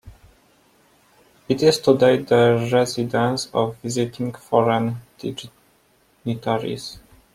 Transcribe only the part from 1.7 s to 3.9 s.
today the residence of